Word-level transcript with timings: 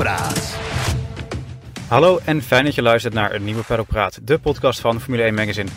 Praat. 0.00 0.58
Hallo 1.88 2.20
en 2.24 2.42
fijn 2.42 2.64
dat 2.64 2.74
je 2.74 2.82
luistert 2.82 3.14
naar 3.14 3.34
een 3.34 3.44
nieuwe 3.44 3.62
Paddock 3.62 3.86
Praat, 3.86 4.20
de 4.22 4.38
podcast 4.38 4.80
van 4.80 5.00
Formule 5.00 5.22
1 5.22 5.34
Magazine. 5.34 5.68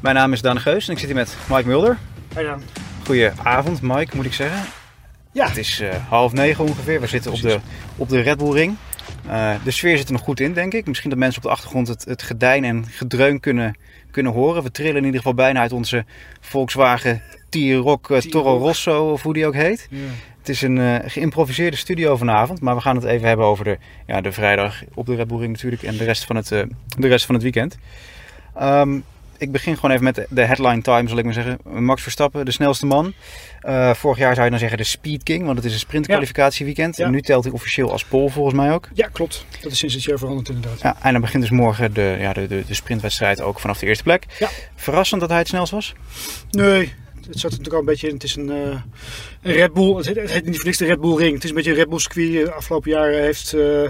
Mijn 0.00 0.14
naam 0.14 0.32
is 0.32 0.42
Daan 0.42 0.60
Geus 0.60 0.86
en 0.86 0.92
ik 0.92 0.98
zit 0.98 1.08
hier 1.08 1.16
met 1.16 1.36
Mike 1.48 1.68
Mulder. 1.68 1.98
Hey 2.34 2.44
dan. 2.44 2.62
Goedenavond 3.04 3.82
Mike, 3.82 4.16
moet 4.16 4.24
ik 4.24 4.32
zeggen. 4.32 4.60
Ja, 5.32 5.48
Het 5.48 5.56
is 5.56 5.80
eh, 5.80 6.08
half 6.08 6.32
negen 6.32 6.64
ongeveer, 6.64 7.00
we 7.00 7.06
zitten 7.06 7.32
op 7.32 7.40
de, 7.40 7.58
op 7.96 8.08
de 8.08 8.20
Red 8.20 8.38
Bull 8.38 8.52
Ring. 8.52 8.76
Eh, 9.26 9.54
de 9.64 9.70
sfeer 9.70 9.96
zit 9.96 10.06
er 10.06 10.12
nog 10.12 10.22
goed 10.22 10.40
in, 10.40 10.52
denk 10.52 10.72
ik. 10.72 10.86
Misschien 10.86 11.10
dat 11.10 11.18
mensen 11.18 11.42
op 11.42 11.48
de 11.48 11.54
achtergrond 11.54 11.88
het, 11.88 12.04
het 12.04 12.22
gedijn 12.22 12.64
en 12.64 12.84
gedreun 12.88 13.40
kunnen, 13.40 13.76
kunnen 14.10 14.32
horen. 14.32 14.62
We 14.62 14.70
trillen 14.70 14.96
in 14.96 15.04
ieder 15.04 15.20
geval 15.20 15.34
bijna 15.34 15.60
uit 15.60 15.72
onze 15.72 16.04
Volkswagen 16.40 17.22
T-Roc 17.48 18.10
eh, 18.10 18.18
Toro. 18.18 18.58
Rosso, 18.58 19.12
of 19.12 19.22
hoe 19.22 19.34
die 19.34 19.46
ook 19.46 19.54
heet. 19.54 19.88
Het 20.48 20.56
is 20.56 20.62
een 20.62 20.78
eh, 20.78 21.10
geïmproviseerde 21.10 21.76
studio 21.76 22.16
vanavond, 22.16 22.60
maar 22.60 22.74
we 22.74 22.80
gaan 22.80 22.96
het 22.96 23.04
even 23.04 23.28
hebben 23.28 23.46
over 23.46 23.64
de, 23.64 23.78
ja, 24.06 24.20
de 24.20 24.32
vrijdag 24.32 24.82
op 24.94 25.06
de 25.06 25.14
Red 25.14 25.28
Bull 25.28 25.38
Ring 25.38 25.52
natuurlijk 25.52 25.82
en 25.82 25.96
de 25.96 26.04
rest 26.04 26.24
van 26.24 26.36
het, 26.36 26.52
eh, 26.52 26.62
de 26.98 27.08
rest 27.08 27.26
van 27.26 27.34
het 27.34 27.44
weekend. 27.44 27.78
Ehm, 28.54 28.98
ik 29.38 29.52
begin 29.52 29.74
gewoon 29.74 29.90
even 29.90 30.04
met 30.04 30.26
de, 30.28 30.44
headline 30.44 30.82
time, 30.82 31.08
zal 31.08 31.18
ik 31.18 31.24
maar 31.24 31.32
zeggen. 31.32 31.58
Max 31.64 32.02
Verstappen, 32.02 32.44
de 32.44 32.50
snelste 32.50 32.86
man. 32.86 33.12
Eh, 33.60 33.94
vorig 33.94 34.18
jaar 34.18 34.32
zou 34.32 34.44
je 34.44 34.50
dan 34.50 34.58
zeggen 34.58 34.78
de 34.78 34.84
Speed 34.84 35.22
King, 35.22 35.44
want 35.44 35.56
het 35.56 35.66
is 35.66 35.72
een 35.72 35.78
sprintkwalificatieweekend. 35.78 36.96
Ja. 36.96 37.04
En 37.04 37.10
nu 37.10 37.20
telt 37.20 37.44
hij 37.44 37.52
officieel 37.52 37.92
als 37.92 38.04
pole 38.04 38.30
volgens 38.30 38.54
mij 38.54 38.72
ook. 38.72 38.88
ja, 38.94 39.08
klopt. 39.12 39.44
Dat 39.60 39.72
is 39.72 39.78
sinds 39.78 39.94
dit 39.94 40.04
jaar 40.04 40.18
veranderd 40.18 40.48
inderdaad. 40.48 40.80
Ja, 40.80 40.96
en 41.02 41.12
dan 41.12 41.20
begint 41.20 41.42
dus 41.42 41.52
morgen 41.52 41.94
de, 41.94 42.16
ja, 42.20 42.32
de, 42.32 42.46
de, 42.46 42.64
de 42.66 42.74
sprintwedstrijd 42.74 43.40
ook 43.40 43.60
vanaf 43.60 43.78
de 43.78 43.86
eerste 43.86 44.02
plek. 44.02 44.26
Ja. 44.38 44.48
Verrassend 44.74 45.20
dat 45.20 45.30
hij 45.30 45.38
het 45.38 45.48
snelst 45.48 45.72
was. 45.72 45.94
Nee, 46.50 46.94
het 47.28 47.38
zat 47.38 47.50
natuurlijk 47.50 47.74
al 47.74 47.80
een 47.80 47.86
beetje 47.86 48.08
in. 48.08 48.14
Het 48.14 48.22
is 48.22 48.36
een, 48.36 48.50
eh, 48.50 48.80
een 49.42 49.52
Red 49.52 49.72
Bull. 49.72 49.96
Het 49.96 50.06
heet, 50.06 50.16
het 50.16 50.30
heet 50.30 50.44
niet 50.44 50.56
voor 50.56 50.64
niks 50.64 50.78
de 50.78 50.86
Red 50.86 51.00
Bull 51.00 51.16
Ring. 51.16 51.34
Het 51.34 51.44
is 51.44 51.50
een 51.50 51.56
beetje 51.56 51.70
een 51.70 51.76
Red 51.76 51.88
Bull 51.88 51.98
circuit. 51.98 52.32
De 52.32 52.52
afgelopen 52.52 52.90
jaren 52.90 53.22
heeft 53.22 53.54
uh, 53.54 53.82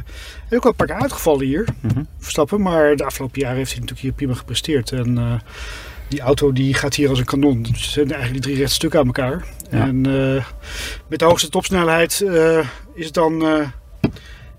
ook 0.50 0.64
al 0.64 0.70
een 0.70 0.76
paar 0.76 0.86
keer 0.86 1.00
uitgevallen 1.00 1.46
hier. 1.46 1.68
Mhm. 1.80 2.02
Verstappen. 2.18 2.62
Maar 2.62 2.96
de 2.96 3.04
afgelopen 3.04 3.40
jaren 3.40 3.56
heeft 3.56 3.70
hij 3.70 3.80
natuurlijk 3.80 4.06
hier 4.06 4.16
prima 4.16 4.34
gepresteerd. 4.34 4.92
En 4.92 5.18
eh, 5.18 5.34
die 6.08 6.20
auto 6.20 6.52
die 6.52 6.74
gaat 6.74 6.94
hier 6.94 7.08
als 7.08 7.18
een 7.18 7.24
kanon. 7.24 7.62
Dus 7.62 7.82
het 7.82 7.90
zijn 7.90 8.12
eigenlijk 8.12 8.42
drie 8.42 8.56
rechtstukken 8.56 9.00
aan 9.00 9.06
elkaar. 9.06 9.46
Ja. 9.70 9.80
En 9.80 10.06
eh, 10.06 10.44
met 11.08 11.18
de 11.18 11.24
hoogste 11.24 11.48
topsnelheid 11.48 12.20
eh, 12.20 12.66
is 12.94 13.04
het 13.04 13.14
dan 13.14 13.42
eh, 13.46 13.68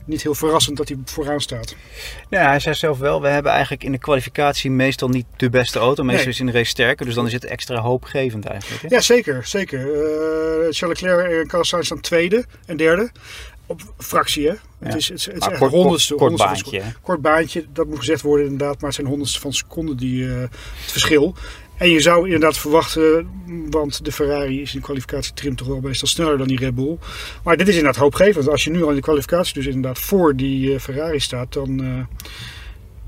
niet 0.10 0.24
heel 0.24 0.36
verrassend 0.36 0.78
dat 0.78 0.88
hij 0.88 0.98
vooraan 1.06 1.42
staat. 1.42 1.76
Ja, 2.30 2.48
hij 2.50 2.60
zei 2.60 2.76
zelf 2.76 2.98
wel, 2.98 3.22
we 3.22 3.28
hebben 3.28 3.52
eigenlijk 3.52 3.84
in 3.84 3.92
de 3.92 3.98
kwalificatie 3.98 4.72
meestal 4.72 5.10
niet 5.10 5.26
de 5.38 5.50
beste 5.50 5.80
auto. 5.80 6.04
Meestal 6.04 6.24
Nee. 6.26 6.34
is 6.34 6.40
in 6.40 6.46
de 6.46 6.52
race 6.52 6.70
sterker, 6.70 7.06
dus 7.06 7.16
dan 7.16 7.26
is 7.26 7.34
het 7.34 7.46
extra 7.46 7.80
hoopgevend 7.80 8.46
eigenlijk. 8.46 8.82
Hè? 8.82 8.88
Ja, 8.96 9.02
zeker. 9.02 9.46
zeker. 9.46 9.80
Charles 10.70 11.02
Leclerc 11.02 11.42
en 11.42 11.48
Carlos 11.48 11.68
Sainz 11.70 11.86
staan 11.86 12.00
tweede 12.00 12.46
en 12.66 12.78
derde. 12.78 13.12
Op 13.66 13.82
fractie, 13.98 14.48
hè? 14.48 14.52
Ja. 14.54 14.60
Het 14.80 14.96
is, 14.96 15.08
het 15.08 15.18
is, 15.18 15.26
het 15.26 15.34
is 15.34 15.40
Maar 15.40 15.50
echt 15.50 15.60
kort, 15.60 15.72
honderdste. 15.72 16.16
kort, 16.16 16.30
kort 16.30 16.40
honderdste 16.42 16.70
van 16.72 16.80
baantje. 16.82 17.00
Kort 17.02 17.22
baantje, 17.22 17.66
dat 17.74 17.88
moet 17.88 17.98
gezegd 18.00 18.22
worden 18.22 18.46
inderdaad. 18.48 18.76
Maar 18.76 18.86
het 18.86 18.96
zijn 18.96 19.08
honderdste 19.08 19.40
van 19.40 19.54
seconden 19.54 19.98
die, 19.98 20.30
eh, 20.34 20.40
het 20.40 20.92
verschil. 20.92 21.36
En 21.80 21.90
je 21.90 22.00
zou 22.00 22.26
inderdaad 22.26 22.58
verwachten, 22.58 23.30
want 23.70 24.06
de 24.06 24.12
Ferrari 24.12 24.62
is 24.62 24.74
in 24.74 24.80
de 24.80 24.86
kwalificatie 24.86 25.34
trim 25.34 25.56
toch 25.56 25.68
wel 25.68 25.80
meestal 25.80 26.08
sneller 26.08 26.38
dan 26.38 26.48
die 26.48 26.60
Red 26.60 26.76
Bull. 26.76 26.98
Maar 27.44 27.58
dit 27.58 27.68
is 27.68 27.76
inderdaad 27.76 28.02
hoopgevend. 28.02 28.50
Als 28.50 28.64
je 28.64 28.70
nu 28.70 28.84
al 28.84 28.90
in 28.90 28.96
de 28.96 29.02
kwalificatie 29.02 29.54
dus 29.54 29.66
inderdaad 29.66 30.00
voor 30.00 30.36
die 30.36 30.74
eh, 30.74 30.80
Ferrari 30.80 31.20
staat, 31.20 31.54
dan 31.54 31.84
eh, 31.84 32.28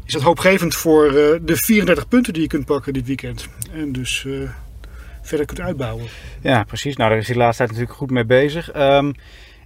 is 0.05 0.13
dat 0.13 0.21
hoopgevend 0.21 0.75
voor 0.75 1.05
eh, 1.05 1.39
de 1.41 1.55
34 1.55 2.07
punten 2.07 2.33
die 2.33 2.41
je 2.41 2.47
kunt 2.47 2.65
pakken 2.65 2.93
dit 2.93 3.05
weekend. 3.05 3.47
En 3.73 3.91
dus 3.91 4.25
verder 5.21 5.45
kunt 5.45 5.61
uitbouwen. 5.61 6.05
Ja, 6.41 6.63
precies. 6.63 6.95
Nou, 6.95 7.09
daar 7.09 7.19
is 7.19 7.25
hij 7.25 7.35
de 7.35 7.41
laatste 7.41 7.63
tijd 7.63 7.69
natuurlijk 7.69 7.99
goed 7.99 8.11
mee 8.11 8.25
bezig. 8.25 8.71
Ehm, 8.71 9.11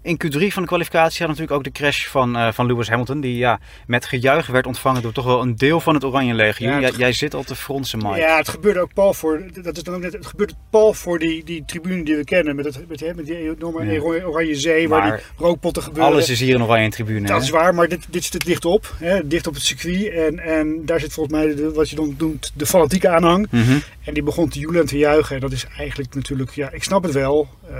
in 0.05 0.17
Q3 0.25 0.47
van 0.47 0.61
de 0.61 0.67
kwalificatie 0.67 1.19
had 1.19 1.27
natuurlijk 1.27 1.57
ook 1.57 1.63
de 1.63 1.71
crash 1.71 2.07
van, 2.07 2.35
eh, 2.35 2.51
van 2.51 2.65
Lewis 2.65 2.89
Hamilton. 2.89 3.19
Die 3.21 3.37
ja, 3.37 3.59
met 3.87 4.05
gejuich 4.05 4.47
werd 4.47 4.65
ontvangen 4.65 5.01
door 5.01 5.11
toch 5.11 5.25
wel 5.25 5.41
een 5.41 5.55
deel 5.55 5.79
van 5.79 5.93
het 5.93 6.03
Oranje. 6.03 6.53
Ja, 6.57 6.79
jij, 6.79 6.91
jij 6.97 7.13
zit 7.13 7.33
al 7.33 7.43
te 7.43 7.55
fronsen, 7.55 7.99
Mike. 7.99 8.17
Ja, 8.17 8.37
het 8.37 8.49
gebeurde 8.49 8.79
ook 8.79 8.93
pal 8.93 9.13
voor. 9.13 9.41
Dat 9.61 9.77
is 9.77 9.83
dan 9.83 9.95
ook 9.95 10.01
net. 10.01 10.13
Het 10.13 10.25
gebeurde 10.25 10.53
pal 10.69 10.93
voor 10.93 11.19
die, 11.19 11.43
die 11.43 11.63
tribune 11.65 12.03
die 12.03 12.15
we 12.15 12.23
kennen. 12.23 12.55
Met, 12.55 12.65
het, 12.65 12.89
met, 12.89 12.99
hè, 12.99 13.13
met 13.13 13.25
die 13.25 13.37
enorme 13.37 13.85
Ja. 13.91 13.99
oranje- 14.01 14.55
zee. 14.55 14.89
waar 14.89 15.11
die 15.11 15.25
rookpotten 15.37 15.83
gebeuren. 15.83 16.11
Alles 16.11 16.29
is 16.29 16.39
hier 16.39 16.55
een 16.55 16.63
Oranje 16.63 16.89
Tribune. 16.89 17.27
dat 17.27 17.37
hè? 17.37 17.43
is 17.43 17.49
waar, 17.49 17.73
maar 17.73 17.87
dit, 17.87 18.05
dit 18.09 18.23
zit 18.23 18.45
dicht 18.45 18.65
op. 18.65 18.93
Hè, 18.97 19.27
dicht 19.27 19.47
op 19.47 19.53
het 19.53 19.63
circuit. 19.63 20.09
En, 20.11 20.39
en 20.39 20.81
daar 20.85 20.99
zit 20.99 21.13
volgens 21.13 21.35
mij 21.35 21.55
de, 21.55 21.71
wat 21.71 21.89
je 21.89 21.95
dan 21.95 22.15
noemt 22.17 22.51
de 22.55 22.65
fanatieke 22.65 23.09
aanhang. 23.09 23.47
Mhm. 23.51 23.77
En 24.03 24.13
die 24.13 24.23
begon 24.23 24.49
te 24.49 24.59
joelen 24.59 24.81
en 24.81 24.87
te 24.87 24.97
juichen. 24.97 25.35
En 25.35 25.41
dat 25.41 25.51
is 25.51 25.65
eigenlijk 25.77 26.15
natuurlijk. 26.15 26.51
Ja, 26.51 26.71
ik 26.71 26.83
snap 26.83 27.03
het 27.03 27.11
wel. 27.13 27.47
Eh, 27.69 27.75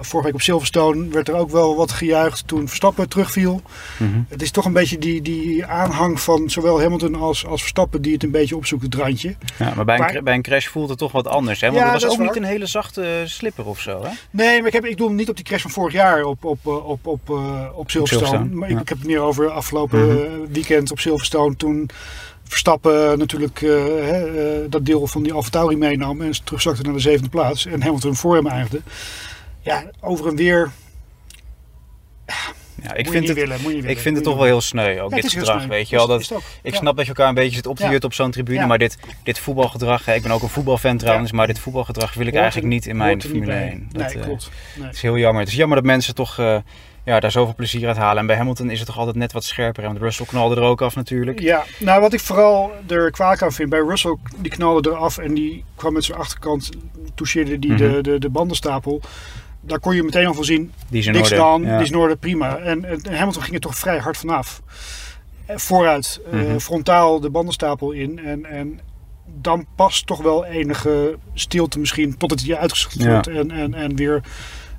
vorige 0.00 0.26
week 0.26 0.34
op 0.36 0.40
Silverstone 0.42 1.08
werd 1.08 1.28
er 1.28 1.34
ook 1.34 1.50
wel 1.50 1.76
wat 1.76 1.92
gejuicht 1.92 2.46
toen 2.48 2.66
Verstappen 2.68 3.08
terugviel. 3.08 3.62
Mhm. 3.98 4.10
Het 4.28 4.42
is 4.42 4.50
toch 4.50 4.64
een 4.64 4.72
beetje 4.72 4.98
die, 4.98 5.22
die 5.22 5.64
aanhang 5.66 6.20
van 6.20 6.50
zowel 6.50 6.80
Hamilton 6.80 7.14
als, 7.14 7.46
als 7.46 7.60
Verstappen 7.60 8.02
die 8.02 8.12
het 8.12 8.22
een 8.22 8.30
beetje 8.30 8.56
opzoekt, 8.56 8.82
het 8.82 8.94
randje. 8.94 9.34
Ja, 9.58 9.72
maar 9.74 9.84
bij 9.84 9.94
een, 9.94 10.00
Maar- 10.00 10.22
bij 10.22 10.34
een 10.34 10.42
crash 10.42 10.66
voelt 10.66 10.88
het 10.88 10.98
toch 10.98 11.12
wat 11.12 11.26
anders. 11.28 11.60
Hè? 11.60 11.66
Want 11.70 11.78
Ja, 11.78 11.92
het 11.92 12.02
was 12.02 12.12
ook 12.12 12.18
niet 12.18 12.28
waar. 12.28 12.36
een 12.36 12.44
hele 12.44 12.66
zachte 12.66 13.22
slipper 13.24 13.66
of 13.66 13.80
zo. 13.80 14.02
Hè? 14.02 14.08
Nee, 14.30 14.58
maar 14.58 14.66
ik, 14.66 14.72
heb, 14.72 14.84
ik 14.86 14.96
doe 14.96 15.06
hem 15.06 15.16
niet 15.16 15.28
op 15.28 15.36
die 15.36 15.44
crash 15.44 15.62
van 15.62 15.70
vorig 15.70 15.92
jaar 15.92 16.24
op, 16.24 16.44
op, 16.44 16.58
eh, 16.64 16.88
op, 16.88 17.06
op, 17.06 17.30
eh, 17.30 17.66
op 17.74 17.90
Silverstone. 17.90 18.26
Silverstone, 18.26 18.54
maar 18.60 18.70
ja. 18.70 18.80
ik, 18.80 18.88
heb 18.88 18.98
het 18.98 19.06
meer 19.06 19.20
over 19.20 19.50
afgelopen 19.50 20.06
Mhm. 20.08 20.16
eh, 20.16 20.30
weekend 20.52 20.90
op 20.90 20.98
Silverstone. 21.00 21.56
Toen 21.56 21.90
Verstappen 22.48 23.18
natuurlijk 23.18 23.62
eh, 23.62 24.54
eh, 24.56 24.60
dat 24.70 24.86
deel 24.86 25.06
van 25.06 25.22
die 25.22 25.32
Alfa 25.32 25.50
Tauri 25.50 25.76
meenam 25.76 26.20
en 26.20 26.44
terugzakte 26.44 26.82
naar 26.82 26.92
de 26.92 26.98
zevende 26.98 27.28
plaats. 27.28 27.66
En 27.66 27.82
Hamilton 27.82 28.14
voor 28.14 28.34
hem 28.34 28.46
eindigde. 28.46 28.80
Ja, 29.64 29.84
over 30.00 30.26
en 30.28 30.36
weer. 30.36 30.70
Ja, 32.82 32.94
ik 32.94 33.08
vind 33.08 33.28
het, 33.28 33.36
willen, 33.36 33.56
ik 33.60 33.62
willen. 33.82 33.96
vind 33.96 34.14
het 34.16 34.24
toch 34.24 34.34
wel 34.36 34.44
heel 34.44 34.60
sneu, 34.60 35.00
ook 35.00 35.10
Ja, 35.10 35.16
dit 35.16 35.32
gedrag. 35.32 35.58
sneu. 35.60 35.68
Weet 35.68 35.88
je 35.88 35.96
wel, 35.96 36.06
dat, 36.06 36.20
is 36.20 36.30
ik 36.62 36.72
Ja. 36.72 36.78
snap 36.78 36.96
dat 36.96 37.04
je 37.04 37.10
elkaar 37.10 37.28
een 37.28 37.34
beetje 37.34 37.54
zit 37.54 37.66
op 37.66 37.76
te 37.76 37.88
Ja. 37.90 37.98
op 38.00 38.14
zo'n 38.14 38.30
tribune, 38.30 38.66
maar 38.66 38.78
dit, 38.78 38.98
dit 39.22 39.38
voetbalgedrag, 39.38 40.08
ik 40.08 40.22
ben 40.22 40.30
ook 40.30 40.42
een 40.42 40.48
voetbalfan 40.48 40.96
trouwens, 40.96 41.32
maar 41.32 41.46
dit 41.46 41.58
voetbalgedrag 41.58 42.14
wil 42.14 42.26
ik 42.26 42.32
Hoort 42.32 42.34
er- 42.34 42.40
eigenlijk 42.42 42.72
niet 42.72 42.86
in 42.86 42.96
mijn 42.96 43.20
er 43.20 43.26
Formule 43.26 43.46
bij. 43.46 43.68
1. 43.70 43.88
Dat, 43.92 44.02
Nee, 44.06 44.14
eh, 44.16 44.22
klopt. 44.22 44.50
Nee. 44.76 44.86
Het 44.86 44.94
is 44.96 45.02
heel 45.02 45.18
jammer. 45.18 45.40
Het 45.42 45.50
is 45.50 45.56
jammer 45.56 45.76
dat 45.76 45.86
mensen 45.86 46.14
toch 46.14 46.38
eh, 46.38 46.56
ja, 47.04 47.20
daar 47.20 47.30
zoveel 47.30 47.54
plezier 47.54 47.86
uit 47.88 47.96
halen. 47.96 48.18
En 48.18 48.26
bij 48.26 48.36
Hamilton 48.36 48.70
is 48.70 48.78
het 48.78 48.86
toch 48.86 48.98
altijd 48.98 49.16
net 49.16 49.32
wat 49.32 49.44
scherper. 49.44 49.82
Want 49.84 49.98
Russell 49.98 50.26
knalde 50.26 50.54
er 50.56 50.62
ook 50.62 50.82
af 50.82 50.94
natuurlijk. 50.94 51.40
Ja, 51.40 51.64
nou 51.78 52.00
wat 52.00 52.12
ik 52.12 52.20
vooral 52.20 52.72
er 52.88 53.10
kwalijk 53.10 53.42
aan 53.42 53.52
vind, 53.52 53.68
bij 53.70 53.80
Russell 53.80 54.16
die 54.36 54.50
knalde 54.50 54.90
eraf 54.90 55.18
en 55.18 55.34
die 55.34 55.64
kwam 55.76 55.92
met 55.92 56.04
zijn 56.04 56.18
achterkant, 56.18 56.70
toucheerde 57.14 57.58
die 57.58 57.70
Mhm. 57.72 57.78
de, 57.92 57.98
de, 58.02 58.18
de 58.18 58.28
bandenstapel. 58.28 59.00
Daar 59.66 59.78
kon 59.80 59.94
je 59.94 60.02
meteen 60.02 60.26
al 60.26 60.34
van 60.34 60.44
zien, 60.44 60.72
Die 60.88 61.00
is 61.00 61.06
in 61.06 61.12
niks 61.12 61.28
dan, 61.30 61.62
Ja. 61.62 61.74
die 61.76 61.84
is 61.84 61.90
in 61.90 61.96
orde, 61.98 62.16
prima. 62.16 62.56
En, 62.58 62.84
en 62.84 63.16
Hamilton 63.16 63.42
ging 63.42 63.54
er 63.54 63.60
toch 63.60 63.76
vrij 63.78 63.98
hard 63.98 64.16
vanaf. 64.16 64.62
Eh, 65.46 65.56
Vooruit, 65.56 66.20
eh, 66.32 66.40
Mhm. 66.40 66.58
frontaal 66.58 67.20
de 67.20 67.30
bandenstapel 67.30 67.90
in 67.92 68.18
en, 68.18 68.44
en 68.44 68.80
dan 69.40 69.66
past 69.76 70.06
toch 70.06 70.22
wel 70.22 70.44
enige 70.44 71.18
stilte 71.34 71.78
misschien 71.78 72.16
totdat 72.16 72.40
hij 72.40 72.56
uitgeschot 72.56 73.02
Ja. 73.02 73.10
wordt 73.10 73.26
en, 73.26 73.50
en, 73.50 73.74
en 73.74 73.96
weer 73.96 74.22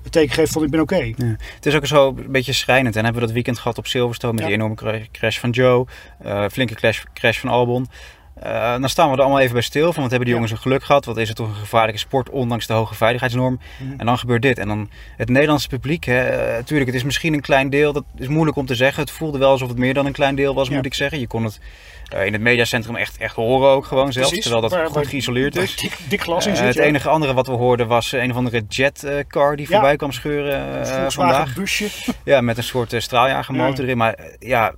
het 0.04 0.12
teken 0.12 0.34
geeft 0.34 0.52
van 0.52 0.64
ik 0.64 0.70
ben 0.70 0.80
oké. 0.80 0.96
Ja. 1.16 1.36
Het 1.56 1.66
is 1.66 1.76
ook 1.76 1.86
zo 1.86 2.08
een 2.18 2.32
beetje 2.32 2.54
schrijnend. 2.54 2.96
En 2.96 3.04
hebben 3.04 3.22
we 3.22 3.26
dat 3.28 3.36
weekend 3.36 3.60
gehad 3.60 3.78
op 3.78 3.88
Silverstone 3.88 4.34
met 4.34 4.42
Ja. 4.42 4.48
die 4.48 4.56
enorme 4.56 4.76
cra- 4.76 5.00
crash 5.12 5.40
van 5.40 5.50
Joe. 5.50 5.86
eh, 6.20 6.46
flinke 6.52 6.76
crash, 6.76 7.04
crash 7.14 7.40
van 7.40 7.50
Albon. 7.50 7.88
Eh, 8.36 8.72
dan 8.80 8.90
staan 8.90 9.10
we 9.10 9.16
er 9.16 9.22
allemaal 9.22 9.40
even 9.40 9.54
bij 9.54 9.62
stil 9.62 9.94
van. 9.94 10.02
Wat 10.02 10.10
hebben 10.12 10.26
die 10.28 10.34
jongens 10.34 10.52
een 10.52 10.58
geluk 10.58 10.84
gehad? 10.84 11.06
Wat 11.06 11.18
is 11.18 11.28
het 11.28 11.38
toch 11.38 11.48
een 11.48 11.56
gevaarlijke 11.56 12.00
sport 12.00 12.30
ondanks 12.30 12.68
de 12.68 12.74
hoge 12.74 12.96
veiligheidsnorm? 12.96 13.60
Mhm. 13.80 13.94
En 14.00 14.06
dan 14.06 14.18
gebeurt 14.18 14.42
dit. 14.42 14.60
En 14.60 14.68
dan 14.68 14.90
het 15.18 15.30
Nederlandse 15.30 15.68
publiek. 15.68 16.04
Hè, 16.04 16.20
eh, 16.22 16.64
tuurlijk, 16.64 16.88
het 16.90 16.96
is 17.00 17.04
misschien 17.04 17.34
een 17.34 17.42
klein 17.42 17.70
deel. 17.70 17.94
Dat 17.94 18.04
is 18.18 18.28
moeilijk 18.28 18.58
om 18.58 18.66
te 18.66 18.76
zeggen. 18.76 19.02
Het 19.04 19.12
voelde 19.12 19.38
wel 19.38 19.50
alsof 19.50 19.68
het 19.68 19.78
meer 19.78 19.94
dan 19.94 20.06
een 20.06 20.12
klein 20.12 20.36
deel 20.36 20.54
was, 20.54 20.68
Ja. 20.68 20.76
moet 20.76 20.86
ik 20.86 20.94
zeggen. 20.94 21.20
Je 21.20 21.28
kon 21.28 21.44
het 21.44 21.60
eh, 22.06 22.26
in 22.26 22.34
het 22.34 22.42
mediacentrum 22.42 22.96
echt, 22.96 23.18
echt 23.18 23.36
horen 23.36 23.70
ook 23.70 23.86
gewoon 23.86 24.12
zelfs. 24.14 24.28
Precies, 24.30 24.42
terwijl 24.42 24.62
dat 24.62 24.72
waar- 24.78 24.86
goed 24.86 24.96
waar- 24.96 25.06
geïsoleerd 25.06 25.56
waar 25.56 25.64
is. 25.64 25.76
Dik, 25.76 25.98
dik 26.10 26.22
glas 26.22 26.46
in 26.46 26.56
zit. 26.56 26.66
het 26.66 26.76
ja. 26.76 26.82
enige 26.84 27.10
andere 27.10 27.34
wat 27.34 27.48
we 27.48 27.54
hoorden 27.54 27.88
was 27.88 28.12
een 28.12 28.30
of 28.32 28.36
andere 28.38 28.64
jetcar 28.70 29.56
die 29.56 29.66
Ja. 29.70 29.72
voorbij 29.72 29.96
kwam 29.96 30.12
scheuren 30.12 30.86
vandaag. 31.12 31.54
busje. 31.54 31.88
Ja, 32.24 32.42
met 32.42 32.58
een 32.58 32.64
soort 32.64 32.94
straaljagermotor 32.98 33.76
Ja. 33.78 33.84
erin. 33.84 33.98
Maar 33.98 34.20
ja, 34.40 34.74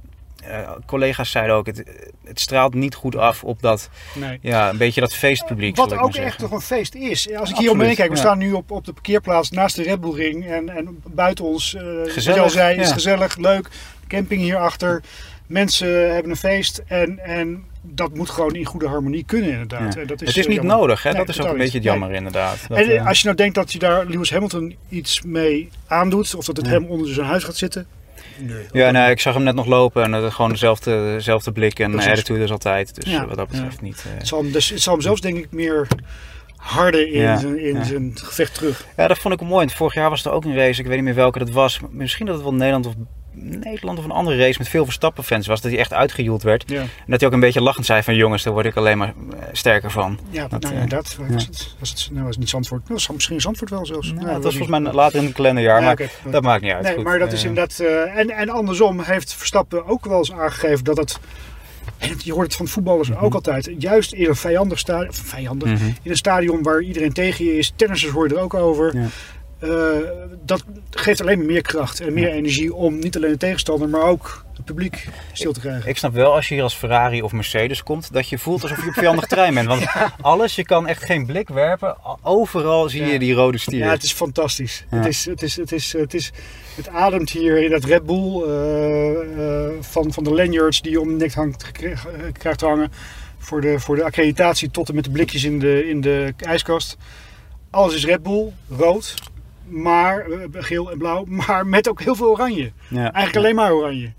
collega's 0.85 1.31
zeiden 1.31 1.55
ook, 1.55 1.65
het, 1.65 1.83
het 2.27 2.39
straalt 2.39 2.73
niet 2.73 2.95
goed 2.95 3.15
af 3.15 3.43
op 3.43 3.61
dat, 3.61 3.89
Nee. 4.15 4.39
ja, 4.41 4.69
een 4.69 4.77
beetje 4.77 5.01
dat 5.01 5.13
feestpubliek. 5.13 5.75
Wat 5.75 5.93
ook 5.93 6.05
echt 6.07 6.15
zeggen. 6.15 6.39
toch 6.39 6.51
een 6.51 6.61
feest 6.61 6.95
is. 6.95 7.09
Als 7.09 7.19
ik 7.25 7.37
Absoluut, 7.37 7.59
hier 7.59 7.71
omheen 7.71 7.95
kijk, 7.95 8.09
we 8.09 8.15
ja. 8.15 8.21
staan 8.21 8.37
nu 8.37 8.51
op, 8.51 8.71
op 8.71 8.85
de 8.85 8.93
parkeerplaats 8.93 9.49
naast 9.51 9.75
de 9.75 9.83
Red 9.83 10.01
Bull 10.01 10.13
Ring. 10.13 10.45
En, 10.47 10.69
en 10.69 11.01
buiten 11.07 11.45
ons, 11.45 11.75
eh 11.75 11.83
Gezellig, 12.05 12.41
al 12.41 12.49
zei, 12.49 12.79
is 12.79 12.87
ja. 12.87 12.93
gezellig, 12.93 13.37
leuk. 13.37 13.69
Camping 14.07 14.41
hierachter. 14.41 15.01
Mensen 15.47 16.13
hebben 16.13 16.31
een 16.31 16.37
feest. 16.37 16.83
En, 16.87 17.19
en 17.19 17.63
dat 17.81 18.13
moet 18.15 18.29
gewoon 18.29 18.55
in 18.55 18.65
goede 18.65 18.87
harmonie 18.87 19.23
kunnen 19.25 19.51
inderdaad. 19.51 19.93
Ja. 19.93 20.01
En 20.01 20.07
dat 20.07 20.19
het 20.19 20.29
is 20.29 20.37
eh, 20.37 20.45
niet 20.47 20.55
jammer. 20.55 20.75
nodig, 20.75 21.03
hè? 21.03 21.09
Nee, 21.11 21.19
dat 21.25 21.29
is 21.29 21.41
ook 21.41 21.51
een 21.51 21.57
beetje 21.57 21.79
jammer 21.79 22.11
inderdaad. 22.11 22.57
Dat, 22.67 22.77
en 22.77 22.83
eh, 22.83 22.95
eh, 22.95 23.07
als 23.07 23.17
je 23.19 23.25
nou 23.25 23.37
denkt 23.37 23.55
dat 23.55 23.71
je 23.71 23.79
daar 23.79 24.05
Lewis 24.05 24.31
Hamilton 24.31 24.75
iets 24.89 25.21
mee 25.21 25.69
aandoet, 25.87 26.35
of 26.35 26.45
dat 26.45 26.57
het 26.57 26.65
Ja. 26.65 26.71
hem 26.71 26.85
onder 26.85 27.13
zijn 27.13 27.27
huis 27.27 27.43
gaat 27.43 27.55
zitten. 27.55 27.87
Nee, 28.39 28.65
ja, 28.71 28.91
nee, 28.91 29.11
ik 29.11 29.19
zag 29.19 29.33
hem 29.33 29.43
net 29.43 29.55
nog 29.55 29.65
lopen 29.65 30.03
en 30.03 30.11
uh, 30.23 30.31
gewoon 30.31 30.51
dezelfde, 30.51 31.11
dezelfde 31.15 31.51
blik 31.51 31.79
en 31.79 31.91
Precies. 31.91 32.11
attitude 32.11 32.41
als 32.41 32.51
altijd. 32.51 32.95
Dus 32.95 33.11
Ja. 33.11 33.27
wat 33.27 33.37
dat 33.37 33.47
betreft 33.47 33.81
niet. 33.81 34.03
uh, 34.07 34.13
het, 34.17 34.27
zal 34.27 34.41
hem, 34.41 34.51
dus, 34.51 34.69
het 34.69 34.81
zal 34.81 34.93
hem 34.93 35.01
zelfs 35.01 35.21
denk 35.21 35.37
ik 35.37 35.47
meer 35.51 35.87
harder 36.55 37.07
in, 37.13 37.21
Ja, 37.21 37.37
zijn, 37.37 37.59
in 37.59 37.75
ja. 37.75 37.83
zijn 37.83 38.11
gevecht 38.15 38.53
terug. 38.53 38.85
Ja, 38.97 39.07
dat 39.07 39.17
vond 39.17 39.33
ik 39.33 39.41
mooi. 39.41 39.53
Want 39.55 39.73
vorig 39.73 39.93
jaar 39.93 40.09
was 40.09 40.25
er 40.25 40.31
ook 40.31 40.45
een 40.45 40.55
race, 40.55 40.79
ik 40.81 40.87
weet 40.87 40.95
niet 40.95 41.05
meer 41.05 41.15
welke 41.15 41.39
dat 41.39 41.49
was. 41.49 41.79
Misschien 41.91 42.25
dat 42.25 42.35
het 42.35 42.43
wel 42.43 42.53
Nederland 42.53 42.85
of 42.85 42.93
Nederland 43.39 43.99
of 43.99 44.05
een 44.05 44.11
andere 44.11 44.37
race 44.37 44.55
met 44.57 44.67
veel 44.69 44.85
Verstappen-fans 44.85 45.47
was, 45.47 45.61
dat 45.61 45.71
hij 45.71 45.79
echt 45.79 45.93
uitgejoeld 45.93 46.43
werd. 46.43 46.63
Ja, 46.67 46.81
En 46.81 46.87
dat 47.07 47.19
hij 47.19 47.29
ook 47.29 47.35
een 47.35 47.39
beetje 47.39 47.61
lachend 47.61 47.85
zei 47.85 48.03
van 48.03 48.15
jongens, 48.15 48.43
daar 48.43 48.53
word 48.53 48.65
ik 48.65 48.75
alleen 48.75 48.97
maar 48.97 49.07
eh, 49.31 49.37
sterker 49.51 49.91
van. 49.91 50.19
ja 50.29 50.47
Dat, 50.47 50.61
nou, 50.61 50.75
eh, 50.75 50.87
ja. 50.89 51.01
Was 51.33 51.45
het, 51.45 51.75
was 51.79 51.89
het, 51.89 52.07
nou, 52.11 52.21
was 52.21 52.29
het 52.29 52.39
niet 52.39 52.49
Zandvoort. 52.49 52.89
Nou, 52.89 53.01
misschien 53.13 53.41
Zandvoort 53.41 53.69
wel 53.69 53.85
zelfs. 53.85 54.07
Nou, 54.07 54.19
Nou, 54.19 54.33
dat 54.33 54.43
was 54.43 54.55
volgens 54.57 54.79
mij 54.79 54.91
later 54.93 55.19
in 55.19 55.25
het 55.25 55.33
kalenderjaar, 55.33 55.79
Ja, 55.81 55.85
maar 55.85 56.11
dat 56.31 56.43
maakt 56.43 56.61
niet 56.61 56.71
uit. 56.71 56.83
Nee, 56.83 56.95
Goed, 56.95 57.03
maar 57.03 57.19
dat 57.19 57.31
is 57.31 57.39
eh, 57.43 57.47
inderdaad. 57.49 57.79
eh, 57.79 58.17
en, 58.17 58.29
en 58.29 58.49
andersom 58.49 58.99
heeft 59.01 59.33
Verstappen 59.33 59.85
ook 59.85 60.05
wel 60.05 60.17
eens 60.17 60.31
aangegeven 60.31 60.83
dat 60.83 60.97
het. 60.97 61.19
En 61.97 62.09
je 62.17 62.33
hoort 62.33 62.45
het 62.45 62.55
van 62.55 62.67
voetballers 62.67 63.09
Mhm. 63.09 63.23
ook 63.23 63.33
altijd. 63.33 63.71
Juist 63.77 64.13
in 64.13 64.27
een 64.27 64.35
vijandig 64.35 64.79
stadion. 64.79 65.13
Vijandig. 65.13 65.69
mhm. 65.69 65.85
In 66.01 66.11
een 66.11 66.17
stadion 66.17 66.63
waar 66.63 66.81
iedereen 66.81 67.13
tegen 67.13 67.45
je 67.45 67.57
is. 67.57 67.73
Tennissers 67.75 68.11
hoor 68.13 68.27
je 68.29 68.35
er 68.35 68.41
ook 68.41 68.53
over. 68.53 68.95
Eh, 69.59 69.69
dat 70.45 70.63
geeft 70.89 71.21
alleen 71.21 71.37
maar 71.37 71.47
meer 71.47 71.61
kracht 71.61 71.99
en 71.99 72.13
meer 72.13 72.31
energie 72.31 72.73
om 72.73 72.99
niet 72.99 73.15
alleen 73.15 73.31
de 73.31 73.37
tegenstander, 73.37 73.89
maar 73.89 74.01
ook 74.01 74.45
het 74.55 74.65
publiek 74.65 75.07
stil 75.33 75.53
te 75.53 75.59
krijgen. 75.59 75.89
Ik 75.89 75.97
snap 75.97 76.13
wel 76.13 76.33
als 76.33 76.47
je 76.47 76.53
hier 76.53 76.63
als 76.63 76.75
Ferrari 76.75 77.21
of 77.21 77.31
Mercedes 77.31 77.83
komt, 77.83 78.13
dat 78.13 78.29
je 78.29 78.37
voelt 78.37 78.61
alsof 78.61 78.81
je 78.81 78.87
op 78.87 78.93
vijandig 78.93 79.25
terrein 79.25 79.53
bent. 79.53 79.67
Want 79.67 79.85
alles, 80.21 80.55
je 80.55 80.65
kan 80.65 80.87
echt 80.87 81.03
geen 81.03 81.25
blik 81.25 81.49
werpen. 81.49 81.97
Overal 82.21 82.89
zie 82.89 83.05
je 83.05 83.19
die 83.19 83.33
rode 83.33 83.57
stier. 83.57 83.79
Ja, 83.79 83.89
het 83.89 84.03
is 84.03 84.13
fantastisch. 84.13 84.85
Ja. 84.91 84.97
Het, 84.97 85.05
is, 85.05 85.25
het, 85.25 85.41
is, 85.41 85.55
het, 85.55 85.71
is, 85.71 85.93
het, 85.93 86.13
is, 86.13 86.31
het 86.75 86.87
ademt 86.87 87.29
hier 87.29 87.63
in 87.63 87.71
dat 87.71 87.83
Red 87.83 88.05
Bull 88.05 88.43
eh, 88.43 89.65
eh, 89.65 89.71
van, 89.79 90.13
van 90.13 90.23
de 90.23 90.33
lanyards 90.33 90.81
die 90.81 90.91
je 90.91 91.01
om 91.01 91.07
de 91.07 91.15
nek 91.15 91.33
hangt, 91.33 91.71
krijgt 92.31 92.59
te 92.59 92.65
hangen. 92.65 92.91
Voor 93.37 93.61
de, 93.61 93.79
voor 93.79 93.95
de 93.95 94.03
accreditatie 94.03 94.71
tot 94.71 94.89
en 94.89 94.95
met 94.95 95.03
de 95.03 95.11
blikjes 95.11 95.43
in 95.43 95.59
de, 95.59 95.89
in 95.89 96.01
de 96.01 96.33
ijskast. 96.37 96.97
Alles 97.69 97.95
is 97.95 98.05
Red 98.05 98.23
Bull, 98.23 98.51
rood, 98.69 99.13
maar, 99.69 100.19
eh, 100.29 100.47
geel 100.51 100.91
en 100.91 100.97
blauw, 100.97 101.23
maar 101.47 101.67
met 101.67 101.89
ook 101.89 102.01
heel 102.01 102.15
veel 102.15 102.29
oranje. 102.29 102.71
Ja. 102.87 103.11
Eigenlijk 103.13 103.35
alleen 103.35 103.55
maar 103.55 103.71
oranje. 103.73 104.11